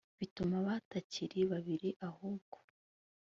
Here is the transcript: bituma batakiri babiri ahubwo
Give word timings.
bituma 0.19 0.55
batakiri 0.67 1.39
babiri 1.51 1.89
ahubwo 2.07 2.57